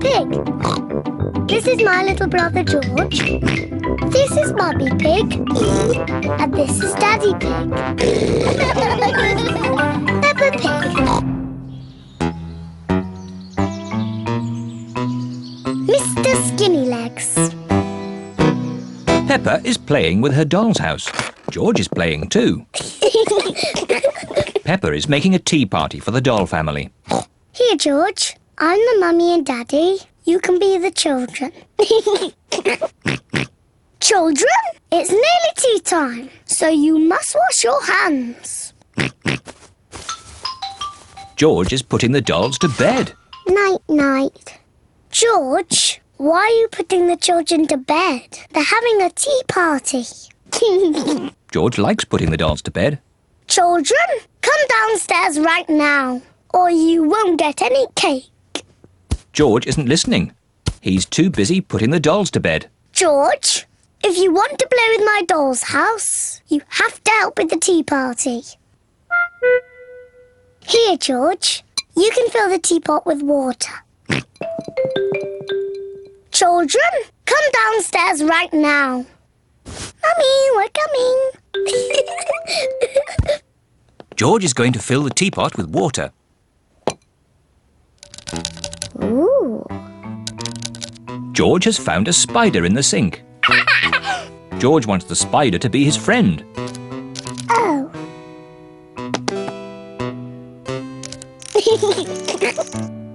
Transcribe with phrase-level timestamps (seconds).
[0.00, 1.48] Pig.
[1.48, 3.18] This is my little brother George.
[4.12, 5.32] This is Mummy Pig.
[6.40, 7.70] And this is Daddy Pig.
[10.22, 11.38] Peppa Pig.
[15.88, 16.32] Mr.
[16.48, 17.34] Skinny Legs.
[19.26, 21.10] Peppa is playing with her doll's house.
[21.50, 22.64] George is playing too.
[24.64, 26.90] Peppa is making a tea party for the doll family.
[27.52, 28.37] Here, George.
[28.60, 29.98] I'm the mummy and daddy.
[30.24, 31.52] You can be the children.
[34.00, 34.48] children,
[34.90, 38.72] it's nearly tea time, so you must wash your hands.
[41.36, 43.12] George is putting the dolls to bed.
[43.46, 44.58] Night, night.
[45.12, 48.40] George, why are you putting the children to bed?
[48.52, 50.04] They're having a tea party.
[51.52, 52.98] George likes putting the dolls to bed.
[53.46, 54.08] children,
[54.40, 56.20] come downstairs right now,
[56.52, 58.30] or you won't get any cake.
[59.38, 60.32] George isn't listening.
[60.80, 62.68] He's too busy putting the dolls to bed.
[62.90, 63.68] George,
[64.02, 67.56] if you want to play with my doll's house, you have to help with the
[67.56, 68.42] tea party.
[70.66, 71.62] Here, George,
[71.96, 73.74] you can fill the teapot with water.
[76.32, 76.90] Children,
[77.24, 79.06] come downstairs right now.
[79.64, 81.30] Mummy, we're coming.
[84.16, 86.10] George is going to fill the teapot with water.
[91.38, 93.22] George has found a spider in the sink.
[94.58, 96.44] George wants the spider to be his friend.
[97.48, 97.88] Oh.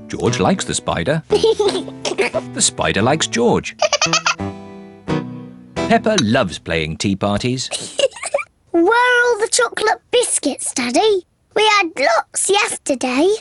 [0.07, 1.21] George likes the spider.
[1.27, 3.75] The spider likes George.
[5.75, 7.67] Peppa loves playing tea parties.
[8.71, 11.25] Where are all the chocolate biscuits, Daddy?
[11.57, 13.35] We had lots yesterday.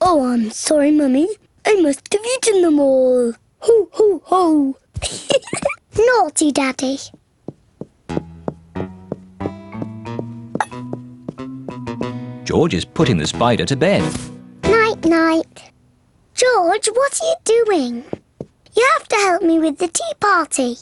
[0.00, 1.28] Oh, I'm sorry, Mummy.
[1.68, 3.34] I must have eaten them all.
[3.58, 4.78] Ho, ho, ho.
[5.98, 6.98] Naughty Daddy.
[12.44, 14.00] George is putting the spider to bed.
[14.62, 15.70] Night, night.
[16.32, 17.34] George, what are you
[17.66, 18.04] doing?
[18.74, 20.74] You have to help me with the tea party.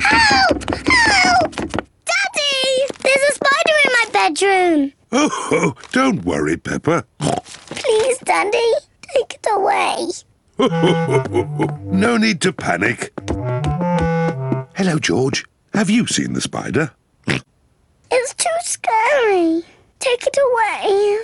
[0.00, 0.70] Help!
[0.86, 1.50] Help!
[1.50, 2.86] Daddy!
[3.02, 4.92] There's a spider in my bedroom.
[5.10, 7.04] Oh, oh, don't worry, Peppa.
[7.18, 10.08] Please, Daddy, take it away.
[11.84, 13.12] No need to panic.
[14.76, 15.44] Hello, George.
[15.72, 16.90] Have you seen the spider?
[18.10, 19.62] It's too scary.
[19.98, 21.18] Take it away.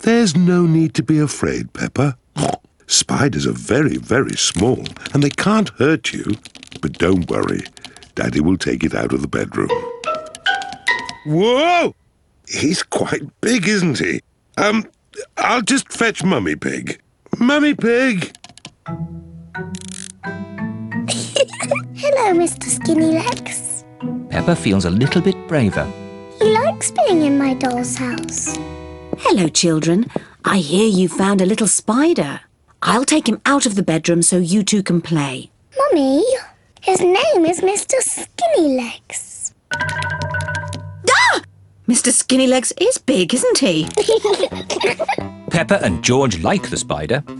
[0.00, 2.16] There's no need to be afraid, Peppa.
[2.86, 6.24] Spiders are very, very small and they can't hurt you.
[6.80, 7.62] But don't worry,
[8.14, 9.70] Daddy will take it out of the bedroom.
[11.26, 11.94] Whoa!
[12.48, 14.20] He's quite big, isn't he?
[14.56, 14.86] Um,
[15.36, 17.00] I'll just fetch Mummy Pig.
[17.38, 18.32] Mummy Pig!
[21.96, 22.64] Hello, Mr.
[22.64, 23.84] Skinny Legs.
[24.30, 25.90] Peppa feels a little bit braver.
[26.38, 28.56] He likes being in my doll's house.
[29.18, 30.06] Hello, children.
[30.44, 32.40] I hear you found a little spider.
[32.82, 35.50] I'll take him out of the bedroom so you two can play.
[35.76, 36.24] Mummy,
[36.82, 37.94] his name is Mr.
[38.00, 39.54] Skinny Legs.
[41.88, 42.10] Mr.
[42.10, 43.84] Skinnylegs is big, isn't he?
[45.50, 47.22] Peppa and George like the spider.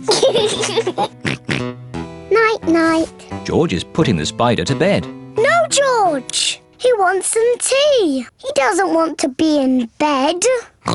[2.29, 3.45] Night, night.
[3.45, 5.05] George is putting the spider to bed.
[5.37, 6.61] No, George.
[6.77, 8.25] He wants some tea.
[8.37, 10.41] He doesn't want to be in bed.
[10.85, 10.93] Are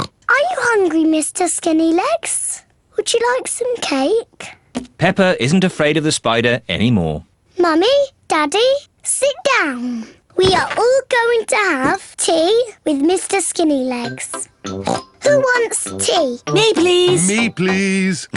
[0.51, 1.49] you hungry, Mr.
[1.49, 2.63] Skinny Legs?
[2.97, 4.57] Would you like some cake?
[4.99, 7.25] Peppa isn't afraid of the spider anymore.
[7.59, 7.87] Mummy,
[8.29, 10.07] Daddy, sit down.
[10.37, 13.41] We are all going to have tea with Mr.
[13.41, 14.49] Skinny Legs.
[14.65, 16.39] Who wants tea?
[16.53, 17.29] Me, please.
[17.29, 18.29] Me, please.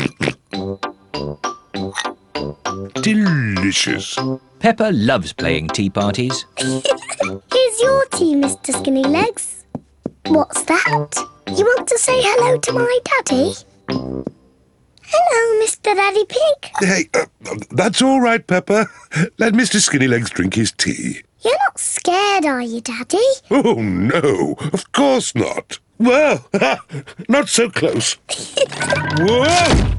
[3.01, 4.17] Delicious.
[4.59, 6.45] Peppa loves playing tea parties.
[6.57, 8.77] Here's your tea, Mr.
[8.77, 9.65] Skinny Legs.
[10.27, 11.15] What's that?
[11.47, 13.53] You want to say hello to my daddy?
[15.07, 15.95] Hello, Mr.
[15.95, 16.71] Daddy Pig.
[16.79, 17.25] Hey, uh,
[17.71, 18.87] that's all right, Peppa.
[19.37, 19.79] Let Mr.
[19.79, 21.21] Skinnylegs drink his tea.
[21.45, 23.19] You're not scared, are you, Daddy?
[23.51, 25.77] Oh, no, of course not.
[25.99, 26.43] Well,
[27.29, 28.13] not so close.
[29.19, 29.91] Whoa!